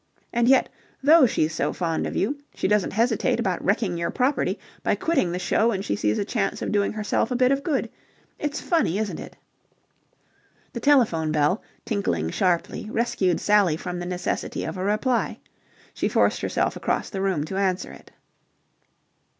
And 0.33 0.47
yet, 0.47 0.67
though 1.03 1.27
she's 1.27 1.53
so 1.53 1.73
fond 1.73 2.07
of 2.07 2.15
you, 2.15 2.39
she 2.55 2.67
doesn't 2.67 2.93
hesitate 2.93 3.39
about 3.39 3.63
wrecking 3.63 3.99
your 3.99 4.09
property 4.09 4.57
by 4.81 4.95
quitting 4.95 5.31
the 5.31 5.37
show 5.37 5.67
when 5.69 5.83
she 5.83 5.95
sees 5.95 6.17
a 6.17 6.25
chance 6.25 6.63
of 6.63 6.71
doing 6.71 6.93
herself 6.93 7.29
a 7.29 7.35
bit 7.35 7.51
of 7.51 7.61
good. 7.61 7.87
It's 8.39 8.59
funny, 8.59 8.97
isn't 8.97 9.19
it?" 9.19 9.35
The 10.73 10.79
telephone 10.79 11.31
bell, 11.31 11.61
tinkling 11.85 12.31
sharply, 12.31 12.89
rescued 12.89 13.39
Sally 13.39 13.77
from 13.77 13.99
the 13.99 14.07
necessity 14.07 14.63
of 14.63 14.75
a 14.75 14.83
reply. 14.83 15.37
She 15.93 16.09
forced 16.09 16.41
herself 16.41 16.75
across 16.75 17.11
the 17.11 17.21
room 17.21 17.43
to 17.45 17.57
answer 17.57 17.91
it. 17.91 18.09